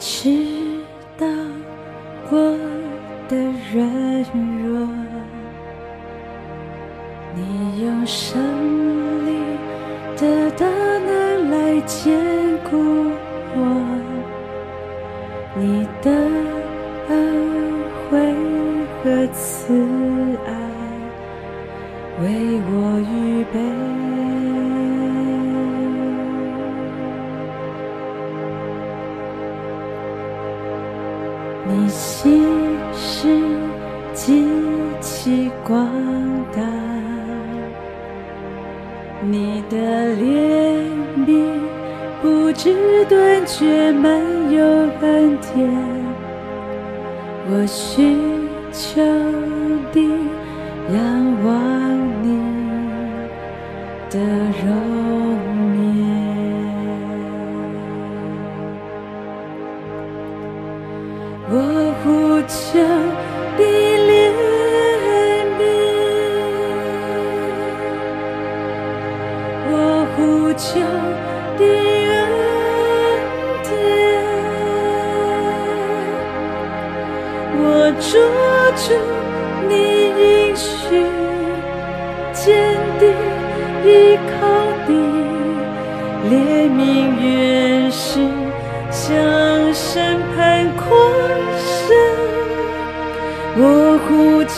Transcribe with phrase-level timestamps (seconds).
[0.00, 0.30] 知
[1.18, 1.26] 道
[2.30, 2.56] 我
[3.28, 3.36] 的
[3.70, 3.86] 软
[4.64, 4.88] 弱，
[7.36, 8.40] 你用胜
[9.26, 9.28] 利
[10.16, 12.18] 的大能来坚
[12.70, 13.09] 固
[31.68, 32.44] 你心
[32.92, 33.28] 是
[34.12, 34.48] 极
[35.00, 35.86] 其广
[36.54, 36.60] 大，
[39.22, 39.76] 你的
[40.16, 40.18] 怜
[41.26, 41.60] 悯
[42.22, 44.10] 不知断绝，满
[44.50, 44.64] 有
[45.00, 45.70] 恩典。
[47.52, 48.18] 我寻
[48.72, 49.00] 求
[49.92, 50.00] 地
[50.92, 50.98] 仰
[51.44, 51.48] 望
[52.22, 52.28] 你
[54.10, 54.18] 的
[54.64, 54.66] 容
[55.84, 55.89] 颜。
[80.60, 81.06] 你应许，
[82.32, 83.02] 坚定
[83.84, 83.88] 依
[84.28, 84.30] 靠
[84.86, 84.92] 你，
[86.28, 86.34] 怜
[86.68, 86.78] 悯
[87.18, 88.20] 原是
[88.90, 89.08] 向
[89.72, 90.88] 审判狂。
[93.62, 94.48] 我呼求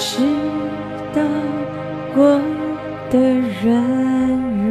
[0.00, 0.22] 知
[1.12, 1.20] 道
[2.14, 2.40] 我
[3.10, 3.18] 的
[3.64, 3.66] 软
[4.64, 4.70] 弱，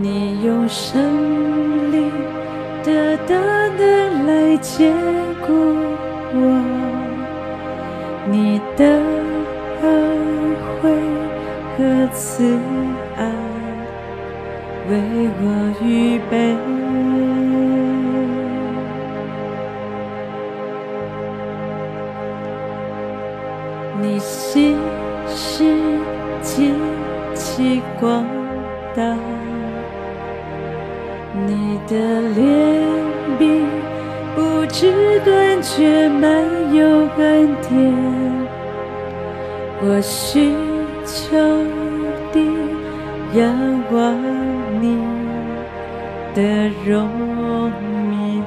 [0.00, 1.02] 你用胜
[1.90, 1.96] 利
[2.84, 3.34] 的大
[3.76, 4.94] 能来坚
[5.44, 5.52] 固
[6.32, 6.38] 我，
[8.30, 8.84] 你的
[9.82, 9.84] 恩
[10.80, 10.88] 惠
[11.76, 11.78] 和
[12.12, 12.44] 慈
[27.98, 28.24] 其广
[28.94, 29.02] 大，
[31.46, 31.96] 你的
[32.36, 32.38] 怜
[33.40, 33.66] 悯
[34.36, 36.30] 不知断绝，满
[36.72, 36.86] 有
[37.18, 37.68] 恩典。
[39.80, 40.54] 我寻
[41.04, 41.36] 求
[42.32, 42.36] 的
[43.34, 43.42] 仰
[43.92, 43.98] 望
[44.80, 44.84] 你
[46.34, 47.08] 的容
[48.12, 48.44] 颜。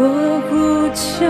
[0.48, 0.52] 呼
[0.94, 1.26] 求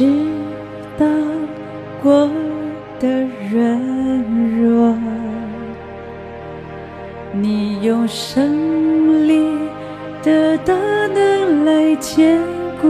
[0.00, 0.06] 知
[0.96, 1.04] 道
[2.02, 2.30] 我
[2.98, 3.06] 的
[3.52, 3.78] 软
[4.58, 4.96] 弱，
[7.34, 9.44] 你用胜利
[10.22, 10.72] 的大
[11.08, 12.40] 能来坚
[12.80, 12.88] 固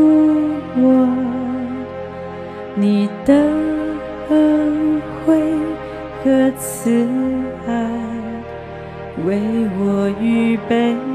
[0.76, 1.08] 我，
[2.76, 3.34] 你的
[4.28, 5.42] 恩惠
[6.22, 7.08] 和慈
[7.66, 7.90] 爱
[9.26, 9.36] 为
[9.80, 11.09] 我预备。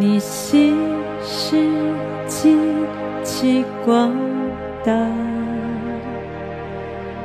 [0.00, 0.78] 你心
[1.22, 1.58] 是
[2.26, 2.56] 极
[3.22, 4.10] 其广
[4.82, 4.90] 大，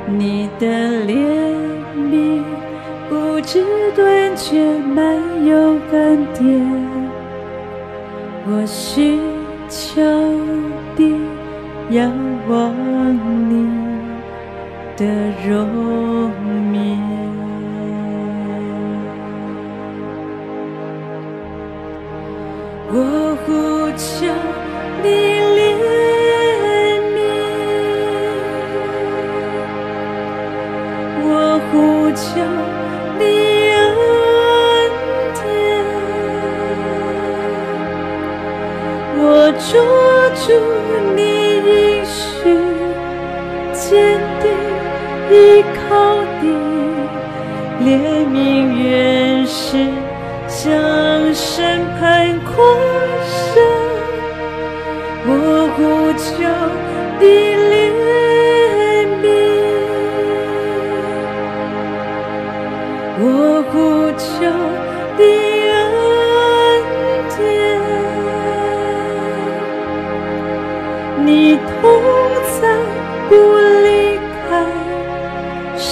[0.06, 0.66] 你的
[1.06, 1.16] 怜
[1.96, 2.42] 悯
[3.08, 3.64] 不知
[3.96, 5.02] 断绝满
[5.46, 6.60] 有甘甜，
[8.46, 9.18] 我需
[9.70, 10.02] 求
[10.94, 11.16] 地
[11.88, 12.12] 仰
[12.46, 12.74] 望
[13.48, 13.66] 你
[14.98, 15.06] 的
[15.48, 15.66] 容
[16.74, 17.25] 颜，
[22.88, 22.94] 我
[23.44, 24.06] 呼求
[25.02, 25.06] 你
[25.56, 25.58] 怜
[27.14, 27.18] 悯，
[31.20, 31.28] 我
[31.72, 31.74] 呼
[32.14, 32.65] 求。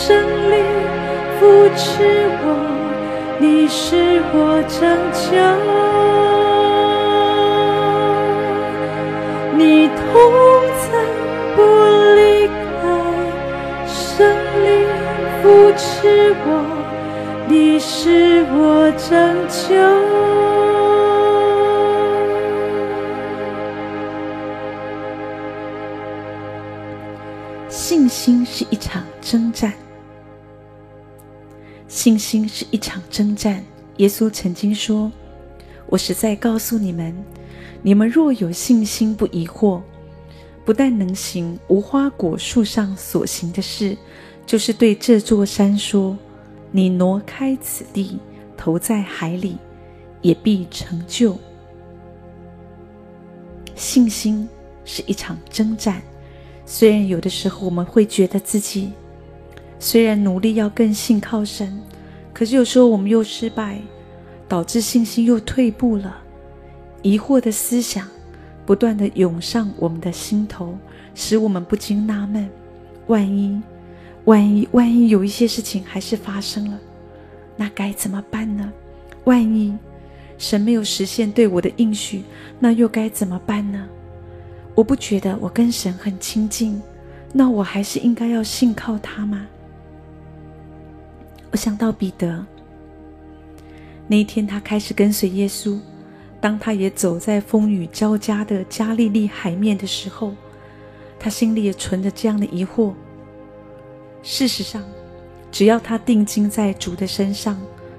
[0.07, 0.15] 圣
[0.51, 0.61] 灵
[1.41, 2.47] 扶持我，
[3.39, 4.37] 你是我
[4.69, 4.77] 拯
[5.15, 5.25] 救。
[9.57, 9.97] 你同
[10.85, 10.93] 在，
[11.57, 11.59] 不
[12.17, 12.21] 离
[12.83, 12.85] 开，
[13.87, 14.29] 圣
[14.63, 14.69] 灵
[15.41, 15.43] 扶
[15.75, 16.47] 持我，
[17.49, 19.09] 你是我拯
[19.49, 19.73] 救。
[27.71, 29.73] 信心是一场征战，
[32.05, 33.65] 信心是一场征战。
[33.97, 35.11] 耶稣曾经说
[35.89, 37.17] ：“我实在告诉你们，
[37.81, 39.81] 你们若有信心，不疑惑，
[40.67, 43.97] 不但能行无花果树上所行的事，
[44.45, 46.15] 就是对这座山说
[46.71, 48.19] ：‘你挪开此地，
[48.55, 49.57] 投在海里，
[50.21, 51.39] 也必成就。’
[53.75, 54.47] 信心
[54.85, 56.03] 是一场征战。”
[56.67, 58.93] 虽然有的时候我们会觉得自己
[59.79, 61.81] 虽然努力要更信靠神，
[62.35, 63.81] 可是有时候我们又失败，
[64.47, 66.19] 导致信心又退步了。
[67.01, 68.09] 疑惑的思想
[68.67, 70.77] 不断地涌上我们的心头，
[71.15, 72.51] 使我们不禁纳闷：
[73.07, 73.63] 万一、
[74.25, 76.79] 万一、万一有一些事情还是发生了，
[77.57, 78.73] 那该怎么办呢？
[79.25, 79.77] 万一
[80.37, 82.25] 神没有实现对我的应许，
[82.59, 83.87] 那又该怎么办呢？
[84.75, 86.83] 我不觉得我跟神很亲近，
[87.33, 89.47] 那我还是应该要信靠他吗？
[91.55, 92.45] 我想到彼得，
[94.09, 95.79] 那一天他开始跟随耶稣，
[96.41, 100.35] 当他也走在风雨交加的加利利海面的时候，
[101.17, 102.93] 他心里也存着这样的疑惑。
[104.21, 104.83] 事实上，
[105.53, 107.57] 只要他定睛在主的身上，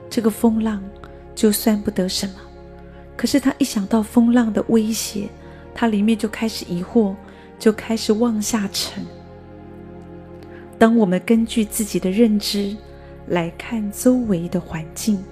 [0.09, 0.83] 这个风浪
[1.33, 2.35] 就算不得什么。
[3.15, 5.29] 可是他一想到风浪的威胁，
[5.73, 7.15] 他里面就开始疑惑，
[7.57, 9.01] 就开始往下沉。
[10.77, 12.75] 当我们根据自己的认知
[13.27, 15.23] 来看周围的环境，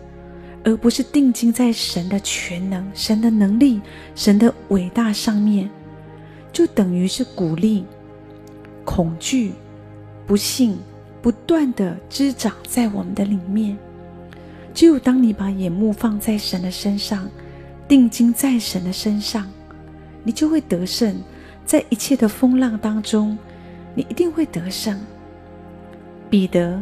[0.64, 3.82] 而不是定睛在神的全能、神的能力、
[4.16, 5.70] 神的伟大上面，
[6.52, 7.86] 就等于是鼓励
[8.84, 9.54] 恐惧、
[10.26, 10.78] 不信
[11.22, 13.78] 不断的滋长在我们的里面。
[14.74, 17.30] 只有当你把眼目放在神的身上，
[17.88, 19.48] 定睛在神的身上。
[20.24, 21.22] 你就会得胜，
[21.66, 23.38] 在一切的风浪当中，
[23.94, 25.00] 你一定会得胜。
[26.30, 26.82] 彼得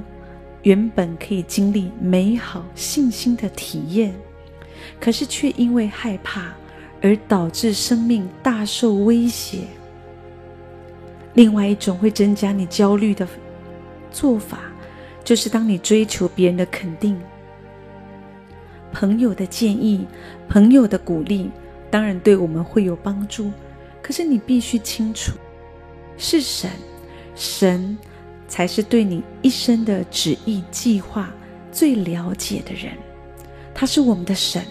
[0.64, 4.14] 原本可以经历美好信心的体验，
[5.00, 6.54] 可是却因为害怕
[7.02, 9.60] 而导致生命大受威胁。
[11.34, 13.28] 另外一种会增加你焦虑的
[14.12, 14.60] 做法，
[15.24, 17.20] 就是当你追求别人的肯定、
[18.92, 20.06] 朋友的建议、
[20.48, 21.50] 朋友的鼓励。
[21.90, 23.52] 当然对我们会有帮助，
[24.02, 25.34] 可是你必须清楚，
[26.18, 26.70] 是神，
[27.36, 27.98] 神
[28.52, 31.32] 才是对你一生的旨意计划
[31.72, 32.92] 最了解的人，
[33.74, 34.62] 他是我们的神。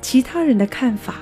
[0.00, 1.16] 其他人的看法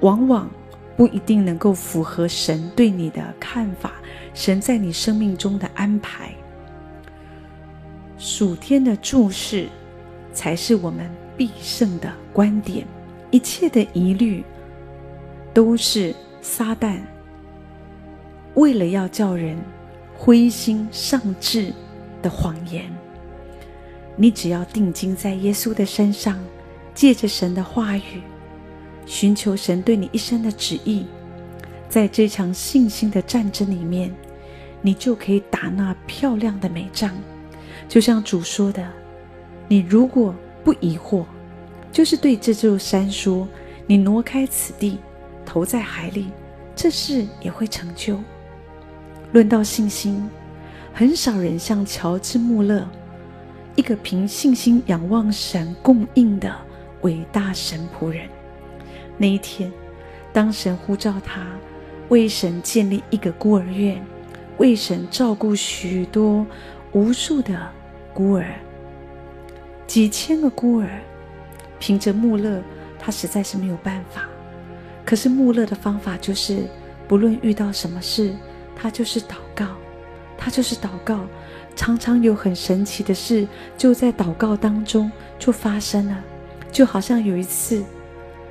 [0.00, 0.46] 往往
[0.94, 3.94] 不一定能够符合神对你的看法，
[4.34, 6.34] 神在你生命中的安排。
[8.18, 9.66] 属天的注视
[10.34, 12.86] 才是我们必胜的观点。
[13.30, 14.44] 一切的疑虑，
[15.54, 16.98] 都是撒旦
[18.52, 19.56] 为了要叫人
[20.16, 21.72] 灰心丧志
[22.22, 22.84] 的谎言。
[24.16, 26.42] 你只要定睛在耶稣的身上，
[26.94, 28.22] 借着神的话语，
[29.04, 31.04] 寻求神对你一生的旨意，
[31.88, 34.10] 在这场信心的战争里面，
[34.80, 37.14] 你就可以打那漂亮的美仗。
[37.88, 38.90] 就像主说的
[39.68, 41.24] ：“你如果不疑惑，
[41.92, 43.46] 就是对这座山说
[43.86, 44.98] ：“你挪开此地，
[45.44, 46.28] 投在海里，
[46.74, 48.18] 这事也会成就。”
[49.32, 50.28] 论到信心，
[50.94, 52.88] 很少人像乔治·穆勒，
[53.74, 56.54] 一个凭信心仰望神供应的
[57.02, 58.28] 伟大神仆人。
[59.18, 59.70] 那一天，
[60.32, 61.46] 当神呼召他
[62.08, 64.00] 为神建立一个孤儿院，
[64.58, 66.46] 为神照顾许多
[66.92, 67.68] 无数的
[68.14, 68.46] 孤儿。
[69.86, 70.88] 几千个孤儿，
[71.78, 72.62] 凭着穆勒，
[72.98, 74.28] 他实在是没有办法。
[75.04, 76.64] 可是穆勒的方法就是，
[77.06, 78.34] 不论遇到什么事，
[78.76, 79.66] 他就是祷告，
[80.36, 81.20] 他就是祷告。
[81.74, 86.22] 常常有很神奇的事，就在祷告当中就发生了。
[86.70, 87.82] 就好像有一次，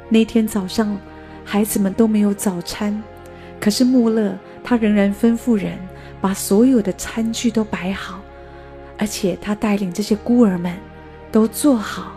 [0.09, 0.97] 那天早上，
[1.43, 3.01] 孩子们都没有早餐，
[3.59, 5.77] 可是穆勒他仍然吩咐人
[6.19, 8.19] 把所有的餐具都摆好，
[8.97, 10.75] 而且他带领这些孤儿们。
[11.31, 12.13] 都做好，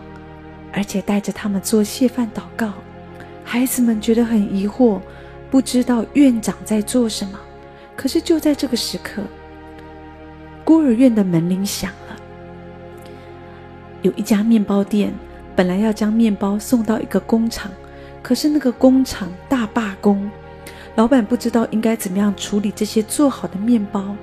[0.71, 2.71] 而且带着他们做谢饭祷告。
[3.43, 5.01] 孩子们觉得很疑惑，
[5.51, 7.37] 不知道院长在做什么。
[7.99, 9.21] 可是就在这个时刻，
[10.63, 12.15] 孤儿院的门铃响了。
[14.03, 15.13] 有一家面包店
[15.53, 17.69] 本来要将面包送到一个工厂，
[18.23, 20.31] 可是那个工厂大罢工，
[20.95, 24.15] 老板不知道应该怎么样处理这些做好的面包。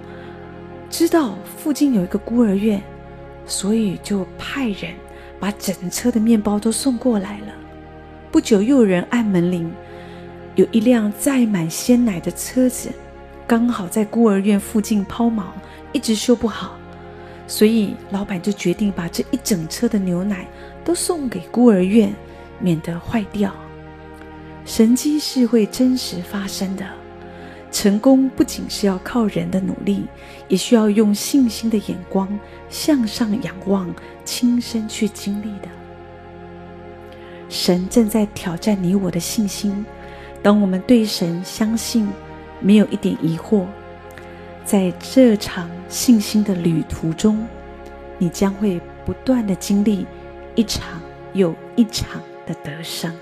[0.89, 2.83] 知道附近有一个孤儿院。
[3.49, 4.93] 所以就派人
[5.39, 7.53] 把整车的面包都送过来了。
[8.33, 9.71] 不久，又有人按门铃，
[10.55, 12.91] 有一辆载满鲜奶的车子，
[13.47, 15.45] 刚好在孤儿院附近抛锚，
[15.93, 16.77] 一直修不好。
[17.47, 20.49] 所以老板就决定把这一整车的牛奶
[20.85, 22.13] 都送给孤儿院，
[22.59, 23.55] 免得坏掉。
[24.65, 26.85] 神迹是会真实发生的。
[27.71, 30.07] 成功不仅是要靠人的努力，
[30.49, 32.29] 也需要用信心的眼光
[32.69, 35.69] 向上仰望，亲身去经历的。
[37.49, 39.87] 神正在挑战你我的信心。
[40.43, 42.09] 当我们对神相信，
[42.61, 43.67] 没有一点疑惑，
[44.65, 47.47] 在这场信心的旅途中，
[48.19, 50.07] 你将会不断的经历
[50.55, 51.01] 一场
[51.35, 53.13] 又一场的得胜。